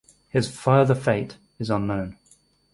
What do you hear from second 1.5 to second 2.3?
is unknown.